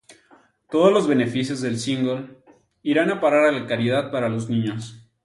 [0.71, 2.39] Todos los beneficios del single
[2.81, 5.07] irán a parar a la caridad para los niños.